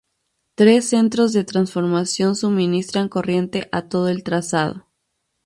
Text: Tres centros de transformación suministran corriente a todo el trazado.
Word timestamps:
Tres 0.55 0.89
centros 0.89 1.31
de 1.31 1.43
transformación 1.43 2.35
suministran 2.35 3.07
corriente 3.07 3.69
a 3.71 3.87
todo 3.87 4.07
el 4.09 4.23
trazado. 4.23 4.87